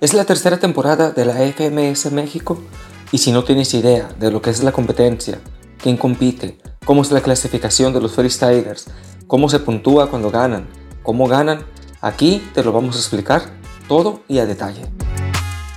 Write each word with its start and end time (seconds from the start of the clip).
Es 0.00 0.14
la 0.14 0.24
tercera 0.24 0.58
temporada 0.58 1.10
de 1.10 1.24
la 1.24 1.34
FMS 1.34 2.12
México 2.12 2.56
y 3.10 3.18
si 3.18 3.32
no 3.32 3.42
tienes 3.42 3.74
idea 3.74 4.08
de 4.20 4.30
lo 4.30 4.40
que 4.40 4.50
es 4.50 4.62
la 4.62 4.70
competencia, 4.70 5.40
quién 5.82 5.96
compite, 5.96 6.56
cómo 6.84 7.02
es 7.02 7.10
la 7.10 7.20
clasificación 7.20 7.92
de 7.92 8.00
los 8.00 8.12
freestylers, 8.12 8.86
cómo 9.26 9.48
se 9.48 9.58
puntúa 9.58 10.08
cuando 10.08 10.30
ganan, 10.30 10.68
cómo 11.02 11.26
ganan, 11.26 11.64
aquí 12.00 12.48
te 12.54 12.62
lo 12.62 12.70
vamos 12.70 12.94
a 12.94 13.00
explicar 13.00 13.42
todo 13.88 14.20
y 14.28 14.38
a 14.38 14.46
detalle. 14.46 14.82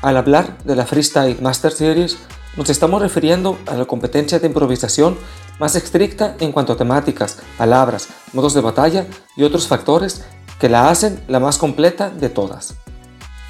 Al 0.04 0.18
hablar 0.18 0.56
de 0.66 0.76
la 0.76 0.86
Freestyle 0.86 1.42
Master 1.42 1.72
Series, 1.72 2.20
nos 2.58 2.70
estamos 2.70 3.02
refiriendo 3.02 3.58
a 3.66 3.74
la 3.74 3.86
competencia 3.86 4.38
de 4.38 4.46
improvisación 4.46 5.18
más 5.58 5.76
estricta 5.76 6.36
en 6.40 6.52
cuanto 6.52 6.74
a 6.74 6.78
temáticas, 6.78 7.40
palabras, 7.58 8.10
modos 8.34 8.54
de 8.54 8.62
batalla 8.62 9.08
y 9.36 9.42
otros 9.42 9.68
factores 9.68 10.22
que 10.60 10.70
la 10.70 10.90
hacen 10.90 11.24
la 11.28 11.40
más 11.40 11.58
completa 11.58 12.12
de 12.12 12.30
todas. 12.30 12.76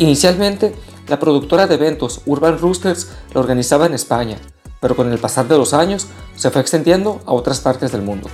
Inicialmente, 0.02 0.74
la 1.08 1.20
productora 1.20 1.68
de 1.68 1.76
eventos 1.76 2.22
Urban 2.26 2.58
Roosters 2.58 3.12
la 3.36 3.40
organizaba 3.40 3.86
en 3.86 3.94
España, 3.94 4.40
pero 4.80 4.96
con 4.96 5.12
el 5.12 5.20
pasar 5.20 5.48
de 5.48 5.56
los 5.60 5.76
años 5.76 6.08
se 6.36 6.50
fue 6.50 6.60
extendiendo 6.60 7.22
a 7.28 7.34
otras 7.34 7.60
partes 7.60 7.92
del 7.92 8.02
mundo. 8.02 8.28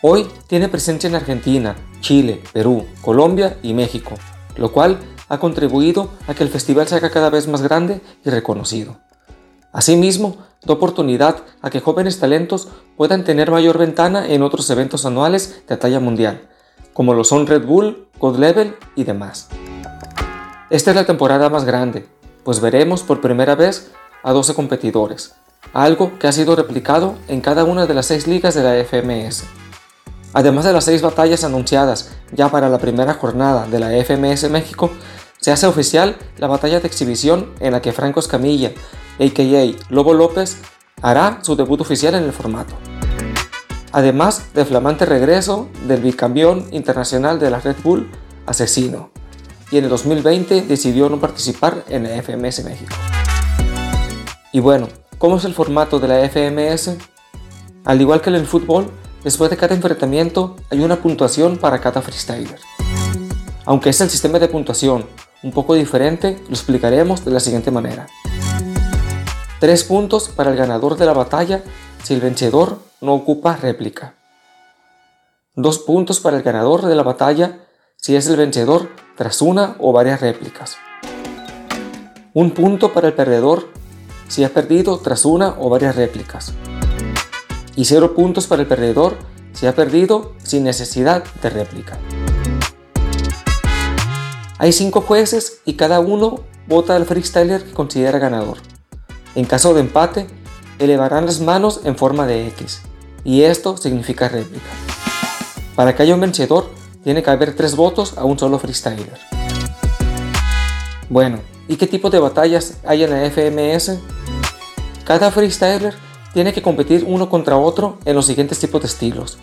Hoy 0.00 0.26
tiene 0.46 0.70
presencia 0.70 1.06
en 1.06 1.16
Argentina, 1.16 1.76
Chile, 2.00 2.42
Perú, 2.54 2.86
Colombia 3.02 3.58
y 3.62 3.74
México, 3.74 4.14
lo 4.56 4.72
cual 4.72 5.00
ha 5.28 5.38
contribuido 5.38 6.12
a 6.26 6.32
que 6.32 6.44
el 6.44 6.48
festival 6.48 6.88
se 6.88 6.94
haga 6.94 7.10
cada 7.10 7.28
vez 7.28 7.46
más 7.46 7.60
grande 7.60 8.00
y 8.24 8.30
reconocido. 8.30 8.96
Asimismo, 9.70 10.38
da 10.64 10.72
oportunidad 10.72 11.42
a 11.60 11.68
que 11.68 11.80
jóvenes 11.80 12.20
talentos 12.20 12.68
puedan 12.96 13.22
tener 13.22 13.50
mayor 13.50 13.76
ventana 13.76 14.26
en 14.26 14.42
otros 14.42 14.70
eventos 14.70 15.04
anuales 15.04 15.62
de 15.68 15.76
talla 15.76 16.00
mundial, 16.00 16.48
como 16.94 17.12
lo 17.12 17.24
son 17.24 17.46
Red 17.46 17.66
Bull, 17.66 18.08
God 18.18 18.38
Level 18.38 18.76
y 18.96 19.04
demás. 19.04 19.50
Esta 20.70 20.90
es 20.90 20.96
la 20.96 21.06
temporada 21.06 21.48
más 21.48 21.64
grande, 21.64 22.06
pues 22.44 22.60
veremos 22.60 23.02
por 23.02 23.20
primera 23.20 23.54
vez 23.54 23.90
a 24.22 24.32
12 24.32 24.54
competidores, 24.54 25.34
algo 25.72 26.18
que 26.18 26.26
ha 26.28 26.32
sido 26.32 26.56
replicado 26.56 27.14
en 27.26 27.40
cada 27.40 27.64
una 27.64 27.86
de 27.86 27.94
las 27.94 28.06
seis 28.06 28.26
ligas 28.26 28.54
de 28.54 28.62
la 28.62 28.84
FMS. 28.84 29.44
Además 30.34 30.66
de 30.66 30.74
las 30.74 30.84
seis 30.84 31.00
batallas 31.00 31.42
anunciadas 31.42 32.10
ya 32.32 32.50
para 32.50 32.68
la 32.68 32.78
primera 32.78 33.14
jornada 33.14 33.66
de 33.66 33.78
la 33.78 33.90
FMS 34.04 34.50
México, 34.50 34.90
se 35.40 35.52
hace 35.52 35.66
oficial 35.66 36.16
la 36.36 36.48
batalla 36.48 36.80
de 36.80 36.86
exhibición 36.86 37.54
en 37.60 37.72
la 37.72 37.80
que 37.80 37.92
Franco 37.92 38.20
Escamilla 38.20 38.72
a.k.a. 39.18 39.92
Lobo 39.92 40.14
López, 40.14 40.58
hará 41.02 41.38
su 41.42 41.56
debut 41.56 41.80
oficial 41.80 42.14
en 42.14 42.24
el 42.24 42.32
formato. 42.32 42.74
Además 43.92 44.52
del 44.54 44.66
flamante 44.66 45.06
regreso 45.06 45.68
del 45.86 46.02
bicampeón 46.02 46.66
internacional 46.72 47.38
de 47.38 47.50
la 47.50 47.60
Red 47.60 47.76
Bull, 47.82 48.10
Asesino, 48.46 49.10
y 49.70 49.78
en 49.78 49.84
el 49.84 49.90
2020 49.90 50.62
decidió 50.62 51.08
no 51.08 51.18
participar 51.18 51.84
en 51.88 52.04
la 52.04 52.22
FMS 52.22 52.64
México. 52.64 52.94
Y 54.52 54.60
bueno, 54.60 54.88
¿cómo 55.18 55.36
es 55.36 55.44
el 55.44 55.54
formato 55.54 55.98
de 55.98 56.08
la 56.08 56.28
FMS? 56.28 56.96
Al 57.84 58.00
igual 58.00 58.20
que 58.20 58.30
en 58.30 58.36
el 58.36 58.46
fútbol, 58.46 58.90
después 59.24 59.50
de 59.50 59.56
cada 59.56 59.74
enfrentamiento 59.74 60.56
hay 60.70 60.80
una 60.80 60.96
puntuación 60.96 61.58
para 61.58 61.80
cada 61.80 62.02
freestyler. 62.02 62.58
Aunque 63.64 63.90
es 63.90 64.00
el 64.00 64.08
sistema 64.08 64.38
de 64.38 64.48
puntuación 64.48 65.06
un 65.42 65.52
poco 65.52 65.74
diferente, 65.74 66.40
lo 66.48 66.54
explicaremos 66.54 67.24
de 67.24 67.30
la 67.30 67.40
siguiente 67.40 67.70
manera. 67.70 68.06
3 69.60 69.84
puntos 69.84 70.28
para 70.28 70.50
el 70.50 70.56
ganador 70.56 70.96
de 70.96 71.04
la 71.04 71.12
batalla 71.12 71.62
si 72.02 72.14
el 72.14 72.20
vencedor 72.20 72.78
no 73.00 73.14
ocupa 73.14 73.56
réplica. 73.56 74.14
2 75.56 75.78
puntos 75.80 76.20
para 76.20 76.36
el 76.36 76.42
ganador 76.42 76.86
de 76.86 76.94
la 76.94 77.02
batalla 77.02 77.58
si 78.00 78.14
es 78.14 78.28
el 78.28 78.36
vencedor 78.36 78.88
tras 79.16 79.42
una 79.42 79.74
o 79.80 79.92
varias 79.92 80.20
réplicas. 80.20 80.76
Un 82.32 82.52
punto 82.52 82.92
para 82.92 83.08
el 83.08 83.14
perdedor 83.14 83.68
si 84.28 84.44
ha 84.44 84.54
perdido 84.54 84.98
tras 84.98 85.24
una 85.24 85.56
o 85.58 85.68
varias 85.68 85.96
réplicas. 85.96 86.52
Y 87.74 87.84
0 87.84 88.14
puntos 88.14 88.46
para 88.46 88.62
el 88.62 88.68
perdedor 88.68 89.16
si 89.52 89.66
ha 89.66 89.74
perdido 89.74 90.34
sin 90.42 90.62
necesidad 90.62 91.24
de 91.42 91.50
réplica. 91.50 91.98
Hay 94.58 94.72
5 94.72 95.00
jueces 95.00 95.60
y 95.64 95.74
cada 95.74 95.98
uno 95.98 96.44
vota 96.68 96.94
al 96.94 97.04
freestyler 97.04 97.64
que 97.64 97.72
considera 97.72 98.20
ganador. 98.20 98.58
En 99.34 99.44
caso 99.44 99.74
de 99.74 99.80
empate, 99.80 100.28
elevarán 100.78 101.26
las 101.26 101.40
manos 101.40 101.80
en 101.84 101.96
forma 101.96 102.26
de 102.26 102.46
X, 102.48 102.80
y 103.24 103.42
esto 103.42 103.76
significa 103.76 104.28
réplica. 104.28 104.70
Para 105.74 105.94
que 105.94 106.02
haya 106.02 106.14
un 106.14 106.20
vencedor, 106.20 106.77
tiene 107.08 107.22
que 107.22 107.30
haber 107.30 107.56
tres 107.56 107.74
votos 107.74 108.18
a 108.18 108.24
un 108.24 108.38
solo 108.38 108.58
freestyler. 108.58 109.18
Bueno, 111.08 111.38
¿y 111.66 111.76
qué 111.76 111.86
tipo 111.86 112.10
de 112.10 112.18
batallas 112.18 112.74
hay 112.84 113.02
en 113.02 113.08
la 113.08 113.30
FMS? 113.30 113.98
Cada 115.06 115.30
freestyler 115.30 115.94
tiene 116.34 116.52
que 116.52 116.60
competir 116.60 117.06
uno 117.08 117.30
contra 117.30 117.56
otro 117.56 117.96
en 118.04 118.14
los 118.14 118.26
siguientes 118.26 118.58
tipos 118.58 118.82
de 118.82 118.88
estilos. 118.88 119.38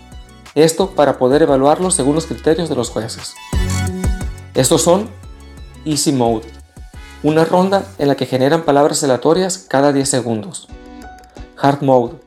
Esto 0.54 0.92
para 0.92 1.18
poder 1.18 1.42
evaluarlos 1.42 1.96
según 1.96 2.14
los 2.14 2.28
criterios 2.28 2.70
de 2.70 2.76
los 2.76 2.92
jueces. 2.92 3.34
Estos 4.54 4.84
son 4.84 5.10
Easy 5.86 6.12
Mode, 6.12 6.46
una 7.24 7.46
ronda 7.46 7.84
en 7.98 8.10
la 8.10 8.16
que 8.16 8.28
generan 8.28 8.62
palabras 8.62 9.04
aleatorias 9.04 9.66
cada 9.68 9.92
10 9.92 10.08
segundos. 10.08 10.68
Hard 11.60 11.82
Mode. 11.82 12.20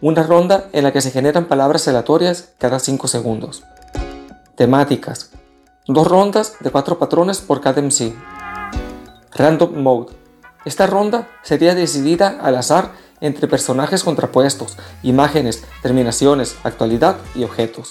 Una 0.00 0.22
ronda 0.22 0.68
en 0.72 0.84
la 0.84 0.92
que 0.92 1.00
se 1.00 1.10
generan 1.10 1.46
palabras 1.46 1.88
aleatorias 1.88 2.50
cada 2.58 2.78
5 2.78 3.08
segundos. 3.08 3.64
Temáticas. 4.58 5.30
Dos 5.86 6.08
rondas 6.08 6.56
de 6.58 6.72
4 6.72 6.98
patrones 6.98 7.38
por 7.38 7.60
cada 7.60 7.80
MC. 7.80 8.12
Random 9.36 9.80
Mode. 9.80 10.12
Esta 10.64 10.88
ronda 10.88 11.28
sería 11.44 11.76
decidida 11.76 12.40
al 12.42 12.56
azar 12.56 12.90
entre 13.20 13.46
personajes 13.46 14.02
contrapuestos, 14.02 14.76
imágenes, 15.04 15.62
terminaciones, 15.80 16.56
actualidad 16.64 17.18
y 17.36 17.44
objetos. 17.44 17.90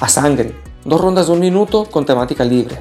A 0.00 0.08
sangre. 0.08 0.58
Dos 0.86 0.98
rondas 0.98 1.26
de 1.26 1.34
un 1.34 1.40
minuto 1.40 1.84
con 1.84 2.06
temática 2.06 2.42
libre. 2.42 2.80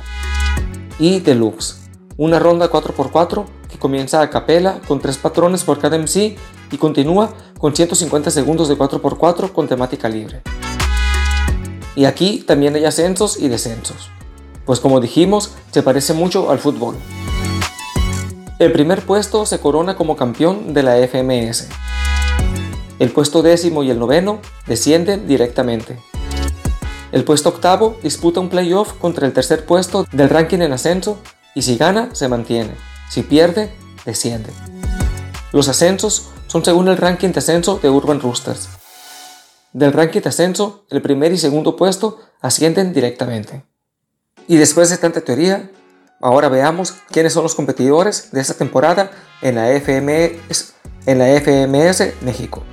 Y 0.99 1.19
Deluxe 1.19 1.79
una 2.15 2.37
ronda 2.37 2.69
4x4 2.69 3.45
que 3.69 3.77
comienza 3.77 4.21
a 4.21 4.29
capela 4.29 4.79
con 4.87 4.99
3 4.99 5.17
patrones 5.17 5.63
por 5.63 5.79
cada 5.79 5.97
MC 5.97 6.37
y 6.71 6.77
continúa 6.77 7.29
con 7.57 7.73
150 7.73 8.29
segundos 8.29 8.67
de 8.67 8.77
4x4 8.77 9.51
con 9.51 9.67
temática 9.67 10.07
libre. 10.07 10.41
Y 11.99 12.05
aquí 12.05 12.45
también 12.47 12.73
hay 12.75 12.85
ascensos 12.85 13.37
y 13.37 13.49
descensos, 13.49 14.09
pues 14.65 14.79
como 14.79 15.01
dijimos, 15.01 15.51
se 15.71 15.83
parece 15.83 16.13
mucho 16.13 16.49
al 16.49 16.57
fútbol. 16.57 16.95
El 18.57 18.71
primer 18.71 19.05
puesto 19.05 19.45
se 19.45 19.59
corona 19.59 19.97
como 19.97 20.15
campeón 20.15 20.73
de 20.73 20.81
la 20.81 20.95
FMS. 20.95 21.67
El 22.99 23.11
puesto 23.11 23.41
décimo 23.41 23.83
y 23.83 23.89
el 23.89 23.99
noveno 23.99 24.39
descienden 24.65 25.27
directamente. 25.27 25.99
El 27.11 27.25
puesto 27.25 27.49
octavo 27.49 27.97
disputa 28.01 28.39
un 28.39 28.47
playoff 28.47 28.93
contra 28.93 29.27
el 29.27 29.33
tercer 29.33 29.65
puesto 29.65 30.05
del 30.13 30.29
ranking 30.29 30.59
en 30.59 30.71
ascenso 30.71 31.19
y 31.53 31.63
si 31.63 31.75
gana, 31.75 32.15
se 32.15 32.29
mantiene. 32.29 32.75
Si 33.09 33.23
pierde, 33.23 33.73
desciende. 34.05 34.51
Los 35.51 35.67
ascensos 35.67 36.29
son 36.47 36.63
según 36.63 36.87
el 36.87 36.95
ranking 36.95 37.33
de 37.33 37.39
ascenso 37.39 37.77
de 37.83 37.89
Urban 37.89 38.21
Roosters. 38.21 38.78
Del 39.73 39.93
ranking 39.93 40.21
de 40.21 40.29
ascenso, 40.29 40.85
el 40.89 41.01
primer 41.01 41.31
y 41.31 41.37
segundo 41.37 41.75
puesto 41.75 42.19
ascienden 42.41 42.91
directamente. 42.91 43.63
Y 44.47 44.57
después 44.57 44.89
de 44.89 44.97
tanta 44.97 45.21
teoría, 45.21 45.69
ahora 46.21 46.49
veamos 46.49 46.95
quiénes 47.11 47.33
son 47.33 47.43
los 47.43 47.53
competidores 47.53 48.31
de 48.31 48.41
esta 48.41 48.55
temporada 48.55 49.11
en 49.43 49.55
la 49.55 49.67
FMS, 49.79 50.73
en 51.05 51.19
la 51.19 51.27
México. 52.21 52.63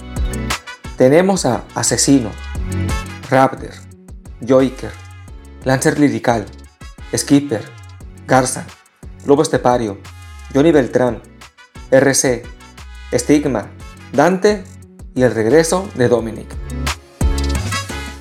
Tenemos 0.97 1.45
a 1.45 1.65
Asesino, 1.75 2.31
Raptor, 3.29 3.73
Joiker, 4.41 4.91
Lancer 5.65 5.99
Lirical, 5.99 6.47
Skipper, 7.15 7.63
Garza, 8.27 8.65
Lobo 9.27 9.43
Estepario, 9.43 9.99
Johnny 10.55 10.73
Beltrán, 10.73 11.21
RC, 11.91 12.43
Estigma, 13.13 13.71
Dante 14.15 14.65
y 15.15 15.23
el 15.23 15.35
regreso 15.35 15.87
de 15.95 16.09
Dominic. 16.09 16.49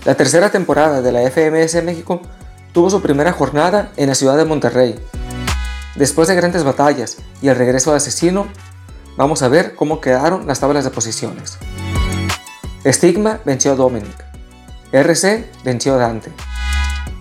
La 0.06 0.14
tercera 0.14 0.52
temporada 0.52 1.02
de 1.02 1.12
la 1.12 1.22
FMS 1.32 1.84
México 1.84 2.22
tuvo 2.74 2.92
su 2.92 3.02
primera 3.02 3.32
jornada 3.32 3.92
en 3.98 4.08
la 4.08 4.14
ciudad 4.14 4.38
de 4.38 4.46
Monterrey. 4.46 5.00
Después 5.96 6.28
de 6.28 6.36
grandes 6.36 6.64
batallas 6.64 7.18
y 7.42 7.48
el 7.48 7.56
regreso 7.56 7.90
de 7.90 7.98
Asesino, 7.98 8.46
vamos 9.18 9.42
a 9.42 9.48
ver 9.48 9.74
cómo 9.74 10.02
quedaron 10.02 10.46
las 10.46 10.60
tablas 10.60 10.84
de 10.84 10.92
posiciones. 10.92 11.58
Estigma 12.84 13.40
venció 13.46 13.72
a 13.72 13.76
Dominic. 13.76 14.24
RC 14.92 15.50
venció 15.64 15.96
a 15.96 15.98
Dante. 15.98 16.32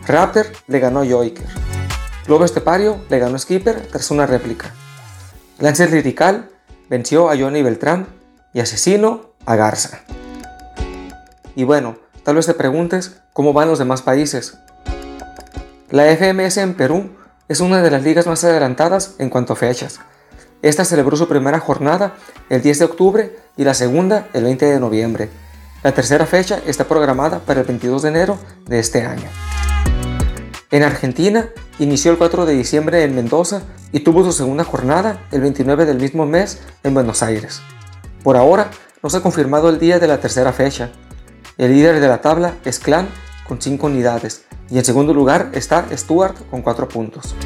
Raptor 0.07 0.49
le 0.67 0.79
ganó 0.79 1.01
a 1.01 1.07
Joiker. 1.07 1.47
Globo 2.27 2.45
Estepario 2.45 3.03
le 3.09 3.19
ganó 3.19 3.37
a 3.37 3.39
Skipper 3.39 3.87
tras 3.87 4.11
una 4.11 4.27
réplica. 4.27 4.75
Lancer 5.59 5.91
Lirical 5.91 6.51
venció 6.91 7.31
a 7.31 7.39
Johnny 7.39 7.63
Beltrán 7.63 8.09
y 8.53 8.61
Asesino 8.61 9.31
a 9.47 9.57
Garza. 9.57 10.01
Y 11.57 11.65
bueno, 11.65 12.04
tal 12.25 12.37
vez 12.37 12.47
te 12.47 12.55
preguntes 12.55 13.21
cómo 13.33 13.53
van 13.53 13.69
los 13.69 13.79
demás 13.79 14.03
países. 14.03 14.59
La 15.91 16.05
FMS 16.17 16.57
en 16.57 16.75
Perú 16.75 17.11
es 17.49 17.61
una 17.61 17.83
de 17.83 17.91
las 17.91 18.03
ligas 18.03 18.27
más 18.27 18.43
adelantadas 18.43 19.15
en 19.19 19.31
cuanto 19.31 19.53
a 19.53 19.57
fechas. 19.57 20.01
Esta 20.63 20.85
celebró 20.85 21.17
su 21.17 21.29
primera 21.29 21.61
jornada 21.61 22.15
el 22.49 22.63
10 22.63 22.79
de 22.79 22.85
octubre 22.87 23.37
y 23.57 23.65
la 23.65 23.75
segunda 23.75 24.29
el 24.33 24.45
20 24.45 24.65
de 24.65 24.81
noviembre. 24.81 25.29
La 25.83 25.93
tercera 25.93 26.25
fecha 26.25 26.61
está 26.67 26.85
programada 26.85 27.41
para 27.41 27.61
el 27.61 27.67
22 27.67 28.03
de 28.03 28.09
enero 28.09 28.39
de 28.67 28.79
este 28.79 29.03
año. 29.03 29.29
En 30.71 30.83
Argentina, 30.83 31.51
inició 31.79 32.11
el 32.11 32.19
4 32.19 32.47
de 32.47 32.55
diciembre 32.55 33.05
en 33.05 33.15
Mendoza 33.15 33.63
y 33.93 34.01
tuvo 34.01 34.25
su 34.25 34.33
segunda 34.33 34.65
jornada 34.65 35.21
el 35.31 35.43
29 35.43 35.85
del 35.85 35.99
mismo 35.99 36.25
mes 36.25 36.63
en 36.83 36.95
Buenos 36.95 37.23
Aires. 37.23 37.61
Por 38.23 38.37
ahora, 38.39 38.71
no 39.03 39.11
se 39.11 39.19
ha 39.19 39.21
confirmado 39.21 39.69
el 39.69 39.79
día 39.79 39.99
de 39.99 40.09
la 40.09 40.19
tercera 40.19 40.53
fecha. 40.53 40.91
El 41.57 41.73
líder 41.73 42.01
de 42.01 42.09
la 42.09 42.21
tabla 42.21 42.57
es 42.65 42.81
Clan 42.81 43.09
con 43.47 43.63
5 43.63 43.87
unidades 43.87 44.43
y 44.71 44.79
en 44.79 44.85
segundo 44.85 45.15
lugar 45.15 45.51
está 45.53 45.87
Stuart 45.93 46.37
con 46.51 46.63
4 46.63 46.89
puntos. 46.89 47.37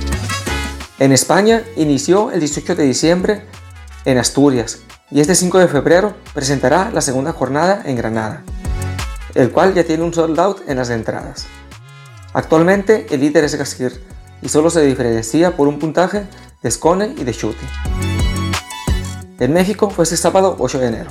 En 0.98 1.12
España 1.12 1.62
inició 1.76 2.30
el 2.30 2.40
18 2.40 2.74
de 2.74 2.84
diciembre 2.84 3.42
en 4.06 4.16
Asturias 4.16 4.78
y 5.10 5.20
este 5.20 5.34
5 5.34 5.58
de 5.58 5.68
febrero 5.68 6.14
presentará 6.32 6.90
la 6.90 7.02
segunda 7.02 7.32
jornada 7.32 7.82
en 7.84 7.96
Granada, 7.96 8.44
el 9.34 9.50
cual 9.50 9.74
ya 9.74 9.84
tiene 9.84 10.04
un 10.04 10.14
sold 10.14 10.40
out 10.40 10.62
en 10.66 10.78
las 10.78 10.88
entradas. 10.88 11.46
Actualmente 12.32 13.06
el 13.10 13.20
líder 13.20 13.44
es 13.44 13.56
Gaskir 13.56 14.02
y 14.40 14.48
solo 14.48 14.70
se 14.70 14.80
diferencia 14.80 15.54
por 15.54 15.68
un 15.68 15.78
puntaje 15.78 16.24
de 16.62 16.70
Scone 16.70 17.14
y 17.18 17.24
de 17.24 17.32
Schutte. 17.34 17.60
En 19.38 19.52
México 19.52 19.90
fue 19.90 20.04
este 20.04 20.16
sábado 20.16 20.56
8 20.58 20.78
de 20.78 20.86
enero. 20.86 21.10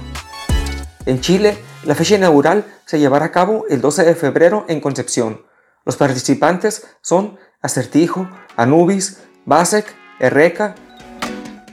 En 1.07 1.21
Chile, 1.21 1.57
la 1.85 1.95
fecha 1.95 2.15
inaugural 2.15 2.65
se 2.85 2.99
llevará 2.99 3.27
a 3.27 3.31
cabo 3.31 3.63
el 3.69 3.79
12 3.79 4.03
de 4.03 4.13
febrero 4.13 4.65
en 4.67 4.81
Concepción. 4.81 5.41
Los 5.85 5.95
participantes 5.95 6.85
son 7.01 7.37
Acertijo, 7.61 8.29
Anubis, 8.57 9.19
Basek, 9.45 9.85
Erreca, 10.19 10.75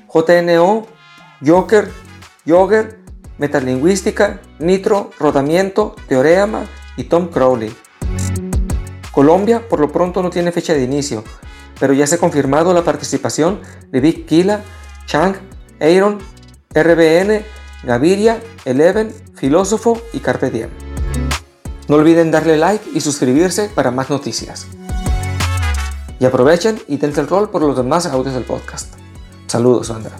JNO, 0.06 0.86
Joker, 1.44 1.90
Jogger, 2.46 3.00
Metalingüística, 3.38 4.40
Nitro, 4.60 5.10
Rodamiento, 5.18 5.96
Teorema 6.06 6.66
y 6.96 7.02
Tom 7.04 7.26
Crowley. 7.26 7.76
Colombia 9.10 9.68
por 9.68 9.80
lo 9.80 9.90
pronto 9.90 10.22
no 10.22 10.30
tiene 10.30 10.52
fecha 10.52 10.74
de 10.74 10.84
inicio, 10.84 11.24
pero 11.80 11.92
ya 11.92 12.06
se 12.06 12.14
ha 12.14 12.18
confirmado 12.18 12.72
la 12.72 12.84
participación 12.84 13.60
de 13.90 13.98
Big 13.98 14.26
Kila, 14.26 14.60
Chang, 15.06 15.34
Aaron, 15.80 16.20
RBN, 16.72 17.44
Gaviria, 17.82 18.40
Eleven, 18.64 19.23
Filósofo 19.36 20.00
y 20.12 20.20
Carpe. 20.20 20.68
No 21.88 21.96
olviden 21.96 22.30
darle 22.30 22.56
like 22.56 22.88
y 22.94 23.00
suscribirse 23.00 23.68
para 23.74 23.90
más 23.90 24.08
noticias. 24.08 24.66
Y 26.20 26.24
aprovechen 26.24 26.80
y 26.86 26.96
dense 26.96 27.20
el 27.20 27.28
rol 27.28 27.50
por 27.50 27.62
los 27.62 27.76
demás 27.76 28.06
audios 28.06 28.34
del 28.34 28.44
podcast. 28.44 28.94
Saludos, 29.46 29.88
Sandra. 29.88 30.16